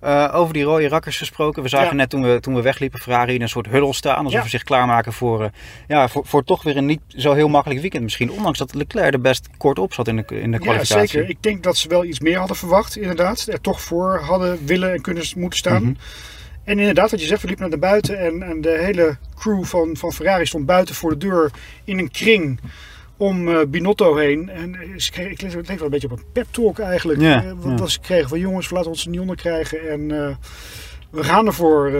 Eh, 0.00 0.30
over 0.34 0.54
die 0.54 0.62
rode 0.62 0.88
rakkers 0.88 1.16
gesproken. 1.18 1.62
We 1.62 1.68
zagen 1.68 1.88
Ja. 1.88 1.94
net 1.94 2.10
toen 2.10 2.22
we, 2.22 2.40
toen 2.40 2.54
we 2.54 2.62
wegliepen 2.62 3.00
Ferrari 3.00 3.34
in 3.34 3.42
een 3.42 3.48
soort 3.48 3.66
huddle 3.66 3.92
staan. 3.92 4.16
Alsof 4.16 4.32
Ja. 4.32 4.42
ze 4.42 4.48
zich 4.48 4.62
klaarmaken 4.62 5.12
voor, 5.12 5.42
eh, 5.42 5.48
ja, 5.88 6.08
voor, 6.08 6.26
voor 6.26 6.44
toch 6.44 6.62
weer 6.62 6.76
een 6.76 6.86
niet 6.86 7.00
zo 7.08 7.32
heel 7.32 7.48
makkelijk 7.48 7.80
weekend 7.80 8.02
misschien. 8.02 8.30
Ondanks 8.30 8.58
dat 8.58 8.74
Leclerc 8.74 9.12
er 9.12 9.20
best 9.20 9.48
kort 9.56 9.78
op 9.78 9.92
zat 9.92 10.08
in 10.08 10.16
de, 10.16 10.24
in 10.40 10.50
de 10.50 10.56
Ja, 10.56 10.62
kwalificatie. 10.62 11.08
zeker. 11.08 11.28
Ik 11.28 11.42
denk 11.42 11.62
dat 11.62 11.76
ze 11.76 11.88
wel 11.88 12.04
iets 12.04 12.20
meer 12.20 12.38
hadden 12.38 12.56
verwacht, 12.56 12.96
inderdaad. 12.96 13.46
Er 13.46 13.60
toch 13.60 13.80
voor 13.80 14.20
hadden 14.20 14.66
willen 14.66 14.92
en 14.92 15.00
kunnen 15.00 15.24
moeten 15.36 15.58
staan. 15.58 15.82
Mhm. 15.82 15.94
En 16.64 16.78
inderdaad, 16.78 17.10
wat 17.10 17.20
je 17.20 17.26
zegt, 17.26 17.40
we 17.40 17.46
liepen 17.46 17.68
naar 17.68 17.78
de 17.80 17.86
buiten 17.86 18.18
en, 18.18 18.42
en 18.42 18.60
de 18.60 18.78
hele 18.80 19.16
crew 19.34 19.64
van, 19.64 19.96
van 19.96 20.12
Ferrari 20.12 20.46
stond 20.46 20.66
buiten 20.66 20.94
voor 20.94 21.10
de 21.10 21.16
deur 21.18 21.50
in 21.84 21.98
een 21.98 22.10
kring 22.10 22.60
om 23.16 23.48
eh, 23.48 23.60
Binotto 23.68 24.16
heen. 24.16 24.48
En 24.48 24.74
ik 24.94 25.42
leek 25.42 25.66
wel 25.66 25.84
een 25.84 25.90
beetje 25.90 26.10
op 26.10 26.18
een 26.18 26.24
pep 26.32 26.46
talk 26.50 26.78
eigenlijk. 26.78 27.20
Ja, 27.20 27.44
Eh, 27.44 27.52
wat 27.56 27.78
ja. 27.78 27.86
ze 27.86 28.00
kregen 28.00 28.28
van 28.28 28.38
jongens, 28.38 28.68
we 28.68 28.74
laten 28.74 28.90
ons 28.90 29.04
er 29.04 29.10
niet 29.10 29.20
onder 29.20 29.36
krijgen 29.36 29.90
en 29.90 30.10
eh, 30.10 30.36
we 31.10 31.24
gaan 31.24 31.46
ervoor 31.46 31.92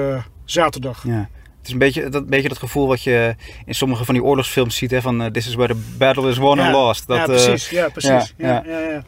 zaterdag. 0.44 1.04
Ja. 1.06 1.28
Het 1.58 1.66
is 1.66 1.72
een 1.72 1.78
beetje 1.78 2.08
dat, 2.08 2.26
beetje 2.26 2.48
dat 2.48 2.58
gevoel 2.58 2.86
wat 2.86 3.02
je 3.02 3.34
in 3.64 3.74
sommige 3.74 4.04
van 4.04 4.14
die 4.14 4.22
oorlogsfilms 4.22 4.76
ziet. 4.76 4.90
Hè, 4.90 5.00
van 5.00 5.32
this 5.32 5.46
is 5.46 5.54
where 5.54 5.74
the 5.74 5.80
battle 5.98 6.28
is 6.28 6.36
won 6.36 6.56
Ja, 6.56 6.64
and 6.64 6.74
lost. 6.74 7.06
Dat, 7.06 7.16
ja, 7.16 7.24
precies. 7.24 7.70
Ja, 7.70 7.88
precies. 7.88 8.34
ja, 8.36 8.62
Ja, 8.66 8.78
ja. 8.78 8.78
ja, 8.80 9.02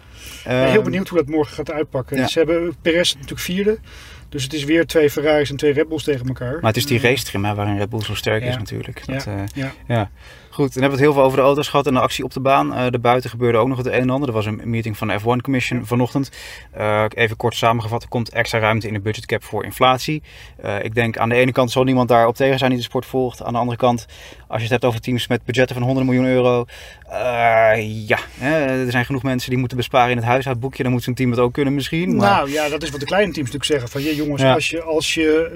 ja. 0.53 0.71
heel 0.71 0.83
benieuwd 0.83 1.09
hoe 1.09 1.19
dat 1.19 1.29
morgen 1.29 1.55
gaat 1.55 1.71
uitpakken. 1.71 2.29
Ze 2.29 2.39
hebben 2.39 2.77
Perez 2.83 3.13
natuurlijk 3.15 3.41
vierde. 3.41 3.79
Dus 4.29 4.43
het 4.43 4.53
is 4.53 4.65
weer 4.65 4.87
twee 4.87 5.11
Ferraris 5.11 5.51
en 5.51 5.57
twee 5.57 5.73
Red 5.73 5.89
Bulls 5.89 6.03
tegen 6.05 6.27
elkaar. 6.27 6.53
Maar 6.53 6.63
het 6.73 6.77
is 6.77 6.87
die 6.87 6.99
Eh, 6.99 7.05
racetrim 7.05 7.45
hè, 7.45 7.55
waarin 7.55 7.79
Red 7.79 7.89
Bull 7.91 8.03
zo 8.03 8.15
sterk 8.15 8.43
is 8.45 8.57
natuurlijk. 8.57 9.03
Dat, 9.07 9.27
eh, 9.27 9.35
Ja. 9.55 9.73
ja. 9.87 10.11
Goed, 10.51 10.75
dan 10.75 10.83
hebben 10.83 10.99
we 10.99 11.05
het 11.05 11.13
heel 11.15 11.21
veel 11.23 11.23
over 11.31 11.39
de 11.39 11.45
auto's 11.45 11.69
gehad 11.69 11.87
en 11.87 11.95
de 11.95 12.01
actie 12.01 12.25
op 12.25 12.33
de 12.33 12.41
baan. 12.41 12.75
Eh 12.75 12.81
daarbuiten 12.91 13.31
gebeurde 13.31 13.59
ook 13.59 13.69
nog 13.69 13.77
het 13.79 13.87
een 13.87 13.93
en 13.93 14.11
ander. 14.11 14.29
Er 14.29 14.35
was 14.35 14.47
een 14.47 14.61
meeting 14.65 14.97
van 14.97 15.09
de 15.09 15.19
F1 15.21 15.41
Commission 15.43 15.87
vanochtend. 15.87 16.31
Eh, 16.73 17.05
even 17.15 17.37
kort 17.37 17.55
samengevat, 17.55 18.03
er 18.03 18.09
komt 18.09 18.29
extra 18.31 18.59
ruimte 18.59 18.87
in 18.87 18.93
de 18.93 19.01
budgetcap 19.01 19.45
voor 19.45 19.65
inflatie. 19.65 20.23
Eh, 20.63 20.85
ik 20.85 20.95
denk 20.95 21.19
aan 21.19 21.29
de 21.29 21.35
ene 21.35 21.53
kant 21.53 21.71
zal 21.71 21.85
niemand 21.85 22.09
daarop 22.09 22.35
tegen 22.37 22.59
zijn 22.59 22.71
die 22.71 22.79
de 22.79 22.85
sport 22.87 23.07
volgt. 23.07 23.43
Aan 23.43 23.53
de 23.53 23.59
andere 23.59 23.79
kant, 23.79 24.07
als 24.47 24.57
je 24.57 24.63
het 24.63 24.71
hebt 24.73 24.85
over 24.85 25.01
teams 25.01 25.27
met 25.27 25.45
budgetten 25.45 25.77
van 25.77 25.85
100 25.85 26.07
miljoen 26.07 26.27
euro. 26.27 26.65
eh, 27.11 28.07
ja, 28.09 28.19
hè, 28.39 28.85
er 28.85 28.91
zijn 28.91 29.05
genoeg 29.05 29.23
mensen 29.23 29.51
die 29.51 29.59
moeten 29.59 29.77
besparen 29.77 30.11
in 30.11 30.17
het 30.17 30.27
huishoudboekje. 30.27 30.83
Dan 30.83 30.93
moet 30.93 31.03
zo'n 31.03 31.15
team 31.15 31.31
het 31.31 31.39
ook 31.41 31.53
kunnen 31.53 31.75
misschien. 31.75 32.17
Maar... 32.17 32.31
Nou 32.31 32.51
ja, 32.51 32.69
dat 32.69 32.83
is 32.83 32.91
wat 32.91 33.01
de 33.01 33.07
kleine 33.07 33.33
teams 33.33 33.51
natuurlijk 33.53 33.65
zeggen. 33.73 33.89
Van 33.89 34.03
ja, 34.03 34.11
jongens, 34.17 34.43
Ja. 34.43 34.53
als 34.55 34.71
je, 34.71 34.83
als 34.83 35.15
je 35.15 35.51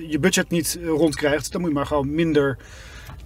eh, 0.00 0.10
je 0.10 0.18
budget 0.18 0.50
niet 0.50 0.78
eh, 0.82 0.88
rondkrijgt, 0.88 1.52
dan 1.52 1.60
moet 1.60 1.70
je 1.70 1.76
maar 1.76 1.86
gewoon 1.86 2.14
minder 2.14 2.56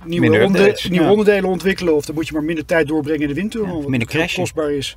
nieuwe, 0.05 0.29
Minder 0.29 0.47
onder- 0.47 0.61
updates, 0.61 0.89
nieuwe 0.89 1.05
ja. 1.05 1.11
onderdelen 1.11 1.51
ontwikkelen. 1.51 1.95
Of 1.95 2.05
dan 2.07 2.15
moet 2.15 2.27
je 2.27 2.33
maar 2.33 2.45
minder 2.45 2.65
tijd 2.65 2.87
doorbrengen 2.89 3.23
in 3.23 3.29
de 3.29 3.35
windtunnel. 3.35 3.77
Ja, 3.77 3.81
wat 3.81 3.89
minder 3.91 4.33
kostbaar 4.35 4.73
is. 4.73 4.97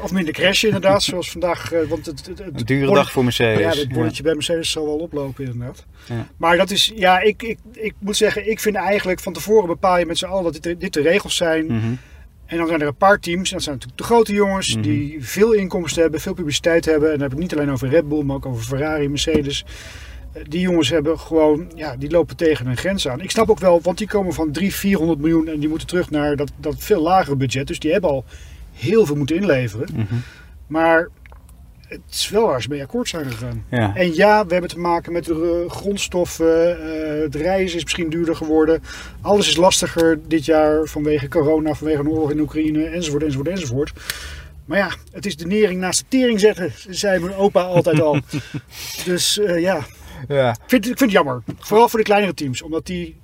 Of 0.00 0.12
minder 0.12 0.32
crashen 0.34 0.68
inderdaad, 0.68 1.02
zoals 1.10 1.30
vandaag. 1.30 1.72
eh, 1.72 1.88
want 1.88 2.06
het, 2.06 2.26
het, 2.26 2.38
het 2.38 2.60
Een 2.60 2.66
dure 2.66 2.94
dag 2.94 3.12
voor 3.12 3.24
Mercedes. 3.24 3.60
Ja, 3.60 3.68
het 3.68 3.88
Ja. 3.88 3.94
bordetje 3.94 4.22
bij 4.22 4.34
Mercedes 4.34 4.70
zal 4.70 4.84
wel 4.84 4.96
oplopen 4.98 5.44
inderdaad. 5.44 5.84
Ja. 6.08 6.26
Maar 6.36 6.56
dat 6.56 6.70
is, 6.70 6.92
ja, 6.94 7.20
ik, 7.20 7.42
ik, 7.42 7.58
ik 7.72 7.94
moet 7.98 8.16
zeggen, 8.16 8.50
ik 8.50 8.60
vind 8.60 8.76
eigenlijk 8.76 9.20
van 9.20 9.32
tevoren 9.32 9.66
bepaal 9.66 9.98
je 9.98 10.06
met 10.06 10.18
z'n 10.18 10.24
allen 10.24 10.44
dat 10.44 10.52
dit, 10.52 10.62
de- 10.62 10.76
dit 10.76 10.92
de 10.92 11.00
regels 11.00 11.36
zijn. 11.36 11.66
Mhm. 11.66 11.92
En 12.46 12.56
dan 12.56 12.66
zijn 12.66 12.80
er 12.80 12.86
een 12.86 12.96
paar 12.96 13.20
teams, 13.20 13.48
en 13.50 13.54
dat 13.54 13.62
zijn 13.62 13.74
natuurlijk 13.74 14.02
de 14.08 14.14
grote 14.14 14.32
jongens, 14.32 14.72
Mhm. 14.74 14.82
die 14.82 15.16
veel 15.24 15.52
inkomsten 15.52 16.02
hebben, 16.02 16.20
veel 16.20 16.34
publiciteit 16.34 16.84
hebben. 16.84 17.08
En 17.12 17.14
dan 17.18 17.22
heb 17.22 17.32
ik 17.32 17.38
niet 17.38 17.54
alleen 17.56 17.70
over 17.70 17.88
Red 17.88 18.08
Bull, 18.08 18.22
maar 18.22 18.36
ook 18.36 18.46
over 18.46 18.64
Ferrari, 18.64 19.08
Mercedes. 19.08 19.64
Eh, 20.32 20.42
Die 20.48 20.60
jongens 20.60 20.88
hebben 20.90 21.18
gewoon, 21.18 21.70
ja, 21.74 21.96
die 21.96 22.10
lopen 22.10 22.36
tegen 22.36 22.66
een 22.66 22.76
grens 22.76 23.08
aan. 23.08 23.20
Ik 23.20 23.30
snap 23.30 23.50
ook 23.50 23.58
wel, 23.58 23.80
want 23.82 23.98
die 23.98 24.06
komen 24.06 24.32
van 24.32 24.50
300, 24.52 24.80
400 24.80 25.20
miljoen 25.20 25.48
en 25.48 25.58
die 25.60 25.68
moeten 25.68 25.86
terug 25.86 26.10
naar 26.10 26.36
dat, 26.36 26.52
dat 26.56 26.74
veel 26.78 27.02
lagere 27.02 27.36
budget. 27.36 27.66
Dus 27.66 27.78
die 27.78 27.92
hebben 27.92 28.10
al 28.10 28.24
heel 28.72 29.06
veel 29.06 29.16
moeten 29.16 29.36
inleveren. 29.36 29.88
Mhm. 29.92 30.14
Maar 30.66 31.08
het 31.88 32.00
is 32.10 32.28
wel 32.28 32.46
waar 32.46 32.62
ze 32.62 32.68
mee 32.68 32.82
akkoord 32.82 33.08
zijn 33.08 33.30
gegaan. 33.30 33.64
Ja. 33.70 33.94
En 33.94 34.14
ja, 34.14 34.46
we 34.46 34.52
hebben 34.52 34.70
te 34.70 34.78
maken 34.78 35.12
met 35.12 35.24
de 35.24 35.64
eh, 35.66 35.72
grondstoffen. 35.72 36.80
eh, 36.80 37.22
het 37.22 37.34
reizen 37.34 37.76
is 37.76 37.82
misschien 37.82 38.10
duurder 38.10 38.36
geworden. 38.36 38.82
Alles 39.20 39.48
is 39.48 39.56
lastiger 39.56 40.18
dit 40.28 40.44
jaar 40.44 40.86
vanwege 40.86 41.28
corona, 41.28 41.74
vanwege 41.74 42.00
een 42.00 42.08
oorlog 42.08 42.30
in 42.30 42.40
Oekraïne, 42.40 42.84
enzovoort, 42.84 43.22
enzovoort, 43.22 43.48
enzovoort. 43.48 43.92
Maar 44.64 44.78
ja, 44.78 44.90
het 45.12 45.26
is 45.26 45.36
de 45.36 45.46
nering 45.46 45.80
naast 45.80 45.98
de 46.00 46.06
tering 46.08 46.40
zetten, 46.40 46.72
zei 46.88 47.20
mijn 47.20 47.34
opa 47.34 47.62
altijd 47.62 48.00
al. 48.00 48.20
dus 49.04 49.38
eh, 49.38 49.60
ja, 49.60 49.86
ja. 50.28 50.50
ik 50.50 50.56
vind, 50.66 50.84
ik 50.84 50.98
vind 50.98 51.00
het 51.00 51.10
jammer. 51.10 51.42
Vooral 51.58 51.88
voor 51.88 51.98
de 51.98 52.04
kleinere 52.04 52.34
teams, 52.34 52.62
omdat 52.62 52.86
die 52.86 53.16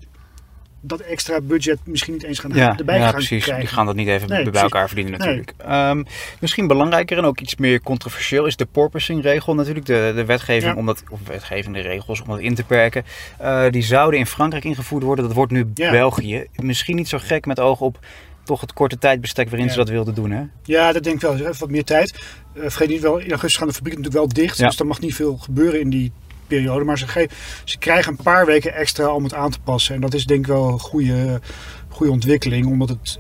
dat 0.85 1.01
extra 1.01 1.41
budget 1.41 1.79
misschien 1.85 2.13
niet 2.13 2.23
eens 2.23 2.39
gaan 2.39 2.51
Ja, 2.55 2.79
erbij 2.79 2.97
ja 2.99 3.03
gaan 3.05 3.13
precies. 3.13 3.43
krijgen. 3.43 3.65
Die 3.65 3.75
gaan 3.75 3.87
dat 3.87 3.95
niet 3.95 4.09
even 4.09 4.29
Nee, 4.29 4.37
bij 4.43 4.45
precies. 4.51 4.63
elkaar 4.63 4.87
verdienen 4.87 5.19
Nee. 5.19 5.21
natuurlijk. 5.29 5.53
Ehm, 5.59 6.03
misschien 6.41 6.67
belangrijker 6.67 7.19
en 7.19 7.25
ook 7.25 7.41
iets 7.41 7.57
meer 7.57 7.81
controversieel 7.81 8.47
is 8.47 8.57
de 8.57 8.67
porpoising 8.67 9.23
regel 9.23 9.55
natuurlijk. 9.55 9.87
De, 9.87 10.13
de 10.15 10.25
wetgeving 10.25 10.73
Ja. 10.73 10.79
om 10.79 10.87
dat, 10.87 11.03
of 11.11 11.21
wetgevende 11.27 11.81
regels 11.81 12.21
om 12.23 12.29
dat 12.29 12.41
in 12.41 12.55
te 12.55 12.65
perken. 12.65 13.05
Eh, 13.39 13.65
die 13.71 13.83
zouden 13.83 14.19
in 14.21 14.27
Frankrijk 14.27 14.65
ingevoerd 14.65 15.03
worden. 15.03 15.25
Dat 15.25 15.35
wordt 15.35 15.53
nu 15.53 15.71
Ja. 15.75 15.91
België. 15.91 16.47
Misschien 16.57 16.97
niet 16.97 17.09
zo 17.09 17.19
gek 17.21 17.47
met 17.47 17.61
oog 17.61 17.81
op 17.81 17.99
toch 18.45 18.61
het 18.61 18.73
korte 18.73 18.99
tijdbestek 18.99 19.49
waarin 19.49 19.67
Ja. 19.67 19.73
ze 19.73 19.79
dat 19.79 19.89
wilden 19.89 20.15
doen. 20.15 20.31
Hè? 20.31 20.43
Ja, 20.65 20.93
dat 20.93 21.03
denk 21.03 21.17
ik 21.17 21.23
wel. 21.23 21.35
Even 21.35 21.59
wat 21.59 21.71
meer 21.71 21.85
tijd. 21.85 22.11
Eh, 22.55 22.63
vergeet 22.63 22.89
niet 22.89 23.01
wel, 23.01 23.19
in 23.19 23.31
augustus 23.31 23.57
gaan 23.59 23.67
de 23.69 23.75
fabrieken 23.75 24.03
natuurlijk 24.03 24.35
wel 24.35 24.45
dicht. 24.45 24.59
Ja. 24.59 24.67
Dus 24.67 24.79
er 24.79 24.87
mag 24.87 25.01
niet 25.01 25.15
veel 25.15 25.37
gebeuren 25.37 25.81
in 25.81 25.91
die 25.91 26.13
periode. 26.57 26.85
Maar 26.85 26.99
ze, 26.99 27.07
ge- 27.09 27.29
ze 27.65 27.79
krijgen 27.79 28.13
een 28.13 28.23
paar 28.25 28.47
weken 28.47 28.75
extra 28.75 29.15
om 29.15 29.25
het 29.25 29.35
aan 29.35 29.51
te 29.51 29.61
passen. 29.61 29.95
En 29.95 30.01
dat 30.01 30.15
is 30.15 30.27
denk 30.27 30.41
ik 30.41 30.47
wel 30.47 30.69
een 30.69 30.79
goede, 30.81 31.41
goede 31.89 32.13
ontwikkeling. 32.13 32.67
Omdat 32.67 32.89
het, 32.89 33.19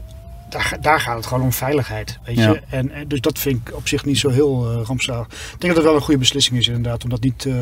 daar, 0.51 0.77
daar 0.81 1.01
gaat 1.01 1.17
het 1.17 1.27
gewoon 1.27 1.43
om 1.43 1.53
veiligheid. 1.53 2.19
Weet 2.25 2.37
Ja. 2.37 2.51
je? 2.53 2.61
En, 2.69 2.91
en 2.91 3.09
dus 3.09 3.21
dat 3.21 3.39
vind 3.39 3.69
ik 3.69 3.75
op 3.75 3.89
zich 3.89 4.05
niet 4.05 4.19
zo 4.19 4.29
heel 4.31 4.71
eh 4.71 4.87
rampzalig. 4.87 5.27
Ik 5.27 5.33
denk 5.61 5.61
dat 5.61 5.75
het 5.77 5.85
wel 5.85 5.95
een 5.95 6.01
goede 6.01 6.19
beslissing 6.21 6.59
is 6.59 6.67
inderdaad. 6.69 7.05
Om 7.05 7.11
dat 7.11 7.23
niet 7.23 7.47
eh 7.47 7.55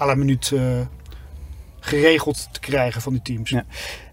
à 0.00 0.06
la 0.06 0.14
minuut 0.14 0.50
eh, 0.54 0.60
geregeld 1.80 2.48
te 2.52 2.60
krijgen 2.60 3.00
van 3.02 3.12
die 3.12 3.22
teams. 3.22 3.50
Ja. 3.50 3.64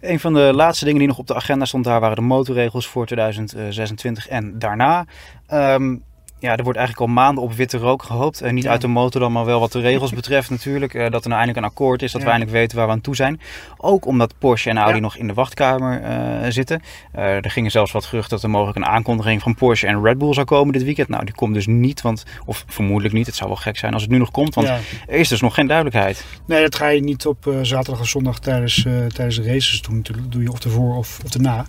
Een 0.02 0.20
van 0.20 0.34
de 0.34 0.52
laatste 0.54 0.84
dingen 0.86 1.00
die 1.00 1.08
nog 1.08 1.18
op 1.18 1.28
de 1.28 1.36
agenda 1.36 1.66
stond 1.66 1.84
daar 1.84 2.00
waren 2.00 2.16
de 2.16 2.22
motorregels 2.22 2.88
voor 2.88 3.06
2026 3.06 4.28
en 4.28 4.60
daarna. 4.60 5.06
Ehm, 5.48 5.96
ja, 6.44 6.56
er 6.56 6.64
wordt 6.64 6.78
eigenlijk 6.80 7.08
al 7.10 7.14
maanden 7.16 7.44
op 7.44 7.54
witte 7.54 7.78
rook 7.78 8.04
gehoopt. 8.04 8.42
En 8.42 8.56
niet 8.56 8.64
Ja. 8.64 8.70
uit 8.70 8.82
de 8.82 8.88
motor 8.88 9.22
dan, 9.22 9.32
maar 9.32 9.46
wel 9.46 9.60
wat 9.60 9.72
de 9.72 9.80
regels 9.80 10.12
betreft 10.22 10.50
natuurlijk. 10.50 10.94
eh, 10.94 11.02
dat 11.10 11.24
er 11.24 11.30
nou 11.30 11.42
eindelijk 11.42 11.58
een 11.58 11.72
akkoord 11.72 12.02
is, 12.02 12.12
dat 12.12 12.22
we 12.22 12.28
eindelijk 12.28 12.58
weten 12.58 12.78
waar 12.78 12.86
we 12.86 12.92
aan 12.92 13.02
toe 13.02 13.16
zijn. 13.16 13.42
Ook 13.78 14.06
omdat 14.06 14.34
Porsche 14.40 14.70
en 14.70 14.78
Audi 14.78 14.96
Ja. 14.96 15.02
nog 15.02 15.16
in 15.18 15.28
de 15.28 15.34
wachtkamer 15.34 16.02
eh, 16.02 16.52
zitten. 16.52 16.82
Eh, 17.12 17.24
er 17.36 17.52
gingen 17.52 17.72
zelfs 17.72 17.92
wat 17.92 18.06
geruchten 18.06 18.30
dat 18.32 18.44
er 18.44 18.50
mogelijk 18.50 18.78
een 18.78 18.86
aankondiging 18.86 19.42
van 19.42 19.56
Porsche 19.56 19.88
en 19.88 20.04
Red 20.04 20.18
Bull 20.18 20.34
zou 20.34 20.46
komen 20.46 20.74
dit 20.74 20.84
weekend. 20.84 21.08
Nou, 21.08 21.26
die 21.26 21.34
komt 21.36 21.54
dus 21.54 21.68
niet, 21.68 22.02
want, 22.02 22.24
of 22.46 22.64
vermoedelijk 22.68 23.14
niet. 23.14 23.26
Het 23.26 23.36
zou 23.36 23.50
wel 23.50 23.58
gek 23.60 23.78
zijn 23.78 23.94
als 23.94 24.02
het 24.02 24.12
nu 24.12 24.18
nog 24.18 24.32
komt, 24.32 24.56
want 24.56 24.68
er 24.68 24.80
is 25.08 25.28
dus 25.28 25.42
nog 25.42 25.54
geen 25.54 25.68
duidelijkheid. 25.68 26.26
Nee, 26.46 26.62
dat 26.62 26.76
ga 26.76 26.88
je 26.88 27.02
niet 27.02 27.26
op 27.26 27.54
zaterdag 27.62 28.02
of 28.02 28.08
zondag 28.08 28.40
tijdens, 28.40 28.82
tijdens 29.14 29.36
de 29.36 29.44
races 29.44 29.82
doen. 29.82 29.96
Natuurlijk 29.96 30.32
doe 30.32 30.42
je 30.42 30.52
of 30.52 30.64
ervoor 30.64 30.96
of, 30.96 31.20
of 31.26 31.34
erna. 31.34 31.66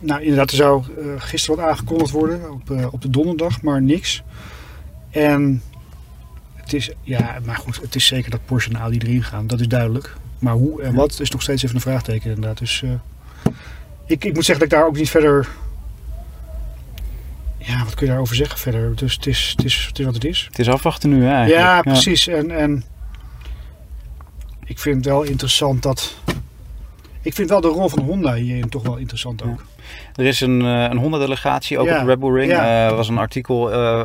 Nou, 0.00 0.20
inderdaad, 0.20 0.50
er 0.50 0.56
zou 0.56 0.84
eh, 0.98 1.06
gisteren 1.18 1.56
wat 1.56 1.68
aangekondigd 1.68 2.10
worden 2.10 2.52
op, 2.52 2.70
eh, 2.70 2.86
op 2.92 3.02
de 3.02 3.10
donderdag, 3.10 3.62
maar 3.62 3.82
niks. 3.82 4.22
En 5.10 5.62
het 6.54 6.72
is, 6.72 6.90
ja, 7.02 7.38
maar 7.44 7.56
goed, 7.56 7.80
het 7.80 7.94
is 7.94 8.06
zeker 8.06 8.30
dat 8.30 8.44
Porsche 8.44 8.70
en 8.70 8.76
Audi 8.76 8.98
erin 8.98 9.22
gaan. 9.22 9.46
Dat 9.46 9.60
is 9.60 9.68
duidelijk. 9.68 10.16
Maar 10.38 10.52
hoe 10.52 10.82
en 10.82 10.94
wat 10.94 11.20
is 11.20 11.30
nog 11.30 11.42
steeds 11.42 11.62
even 11.62 11.74
een 11.74 11.82
vraagteken 11.82 12.30
inderdaad. 12.30 12.58
Dus 12.58 12.82
eh, 12.82 12.90
ik, 14.06 14.24
ik 14.24 14.34
moet 14.34 14.44
zeggen 14.44 14.64
dat 14.68 14.72
ik 14.72 14.78
daar 14.78 14.86
ook 14.86 14.96
niet 14.96 15.10
verder... 15.10 15.48
Ja, 17.58 17.84
wat 17.84 17.94
kun 17.94 18.06
je 18.06 18.12
daarover 18.12 18.36
zeggen 18.36 18.58
verder? 18.58 18.96
Dus 18.96 19.14
het 19.14 19.26
is, 19.26 19.54
het 19.56 19.64
is, 19.64 19.84
het 19.88 19.98
is 19.98 20.04
wat 20.04 20.14
het 20.14 20.24
is. 20.24 20.44
Het 20.48 20.58
is 20.58 20.68
afwachten 20.68 21.10
nu 21.10 21.24
hè, 21.24 21.32
eigenlijk. 21.32 21.64
Ja, 21.64 21.82
precies. 21.82 22.26
En, 22.26 22.50
en 22.50 22.84
ik 24.64 24.78
vind 24.78 24.96
het 24.96 25.04
wel 25.04 25.22
interessant 25.22 25.82
dat... 25.82 26.16
Ik 27.22 27.34
vind 27.34 27.48
wel 27.48 27.60
de 27.60 27.68
rol 27.68 27.88
van 27.88 28.02
Honda 28.02 28.34
hierin 28.34 28.68
toch 28.68 28.82
wel 28.82 28.96
interessant 28.96 29.42
ook. 29.42 29.64
Er 30.14 30.24
is 30.26 30.40
een, 30.40 30.62
eh, 30.62 30.82
een 30.90 30.96
Honda-delegatie, 30.96 31.78
ook 31.78 31.86
Ja. 31.86 31.94
op 31.94 32.00
de 32.00 32.06
Red 32.06 32.18
Bull 32.18 32.32
Ring. 32.32 32.50
Ja. 32.50 32.86
Er 32.86 32.94
was 32.94 33.08
een 33.08 33.18
artikel 33.18 33.72
eh, 33.72 34.02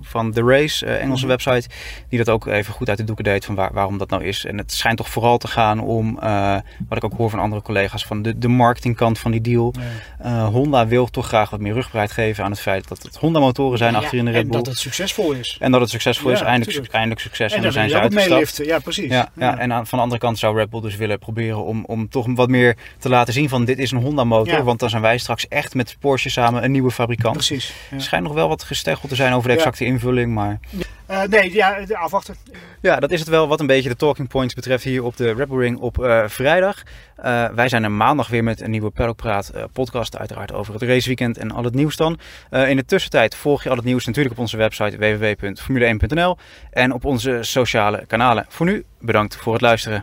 van 0.00 0.32
The 0.32 0.42
Race, 0.42 0.86
eh, 0.86 1.02
Engelse 1.02 1.26
Mhm. 1.26 1.36
website, 1.36 1.68
die 2.08 2.18
dat 2.18 2.28
ook 2.28 2.46
even 2.46 2.74
goed 2.74 2.88
uit 2.88 2.98
de 2.98 3.04
doeken 3.04 3.24
deed 3.24 3.44
van 3.44 3.54
waar, 3.54 3.70
waarom 3.72 3.98
dat 3.98 4.10
nou 4.10 4.24
is. 4.24 4.44
En 4.44 4.58
het 4.58 4.72
schijnt 4.72 4.96
toch 4.96 5.08
vooral 5.08 5.38
te 5.38 5.48
gaan 5.48 5.80
om, 5.80 6.18
eh, 6.20 6.56
wat 6.88 6.98
ik 6.98 7.04
ook 7.04 7.12
hoor 7.16 7.30
van 7.30 7.38
andere 7.38 7.62
collega's, 7.62 8.04
van 8.04 8.22
de, 8.22 8.38
de 8.38 8.48
marketingkant 8.48 9.18
van 9.18 9.30
die 9.30 9.40
deal. 9.40 9.74
Ja. 9.78 10.24
Eh, 10.24 10.46
Honda 10.48 10.86
wil 10.86 11.06
toch 11.06 11.26
graag 11.26 11.50
wat 11.50 11.60
meer 11.60 11.72
rugbaarheid 11.74 12.12
geven 12.12 12.44
aan 12.44 12.50
het 12.50 12.60
feit 12.60 12.88
dat 12.88 13.02
het 13.02 13.16
Honda-motoren 13.16 13.78
zijn 13.78 13.92
Ja, 13.92 13.98
achter 13.98 14.18
in 14.18 14.24
de 14.24 14.30
Red 14.30 14.40
En 14.42 14.46
Bull. 14.48 14.56
dat 14.56 14.66
het 14.66 14.78
succesvol 14.78 15.32
is. 15.32 15.56
En 15.60 15.70
dat 15.72 15.80
het 15.80 15.90
succesvol 15.90 16.30
is, 16.30 16.40
eindelijk, 16.40 16.70
tuurlijk. 16.70 16.92
eindelijk 16.92 17.20
succes. 17.20 17.50
En, 17.52 17.56
En 17.56 17.62
dan 17.62 17.72
dan 17.72 17.72
zijn 17.72 17.88
ze 17.90 17.98
uitgestapt. 17.98 18.68
Ja, 18.68 18.78
precies. 18.78 19.10
Ja, 19.10 19.28
ja. 19.34 19.58
en 19.58 19.72
aan, 19.72 19.86
van 19.86 19.98
de 19.98 20.02
andere 20.04 20.20
kant 20.20 20.38
zou 20.38 20.56
Red 20.56 20.70
Bull 20.70 20.80
dus 20.80 20.96
willen 20.96 21.18
proberen 21.18 21.64
om, 21.64 21.84
om 21.86 22.08
toch 22.08 22.26
wat 22.34 22.48
meer 22.48 22.76
te 22.98 23.08
laten 23.08 23.32
zien 23.32 23.48
van 23.48 23.64
dit 23.64 23.78
is 23.78 23.90
een 23.90 23.98
Honda 24.02 24.24
motor. 24.24 24.54
Ja. 24.54 24.62
Want 24.62 24.78
dan 24.80 24.90
zijn 24.90 25.02
wij 25.02 25.17
straks 25.18 25.48
echt 25.48 25.74
met 25.74 25.96
Porsche 26.00 26.30
samen 26.30 26.64
een 26.64 26.70
nieuwe 26.70 26.90
fabrikant. 26.90 27.34
Precies. 27.34 27.72
Ja. 27.90 27.96
Er 27.96 28.02
schijnt 28.02 28.24
nog 28.24 28.34
wel 28.34 28.48
wat 28.48 28.62
gesteggeld 28.62 29.08
te 29.08 29.16
zijn 29.16 29.32
over 29.32 29.48
de 29.48 29.54
Ja. 29.54 29.58
exacte 29.60 29.84
invulling. 29.84 30.34
Maar 30.34 30.58
Eh, 31.06 31.22
nee, 31.22 31.52
ja, 31.54 31.80
de- 31.80 31.96
afwachten. 31.96 32.36
ja, 32.80 32.96
dat 33.00 33.10
is 33.10 33.20
het 33.20 33.28
wel 33.28 33.48
wat 33.48 33.60
een 33.60 33.66
beetje 33.66 33.88
de 33.88 33.96
talking 33.96 34.28
points 34.28 34.54
betreft 34.54 34.84
hier 34.84 35.04
op 35.04 35.16
de 35.16 35.32
Red 35.32 35.48
Bull 35.48 35.58
Ring 35.58 35.78
op 35.78 36.04
eh, 36.04 36.22
vrijdag. 36.26 36.82
Eh, 37.16 37.48
wij 37.54 37.68
zijn 37.68 37.84
er 37.84 37.90
maandag 37.90 38.28
weer 38.28 38.44
met 38.44 38.60
een 38.60 38.70
nieuwe 38.70 38.90
Paddockpraat 38.90 39.48
eh, 39.48 39.62
podcast. 39.72 40.18
Uiteraard 40.18 40.52
over 40.52 40.72
het 40.72 40.82
raceweekend 40.82 41.38
en 41.38 41.50
al 41.50 41.64
het 41.64 41.74
nieuws 41.74 41.96
dan. 41.96 42.18
Eh, 42.50 42.68
in 42.70 42.76
de 42.76 42.84
tussentijd 42.84 43.34
volg 43.34 43.62
je 43.62 43.70
al 43.70 43.76
het 43.76 43.84
nieuws 43.84 44.06
natuurlijk 44.06 44.34
op 44.34 44.40
onze 44.40 44.56
website 44.56 44.96
www.formule1.nl. 44.96 46.36
En 46.70 46.92
op 46.92 47.04
onze 47.04 47.38
sociale 47.40 48.04
kanalen. 48.06 48.46
Voor 48.48 48.66
nu, 48.66 48.84
bedankt 49.00 49.36
voor 49.36 49.52
het 49.52 49.62
luisteren. 49.62 50.02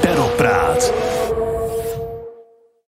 Pedalpraat. 0.00 0.92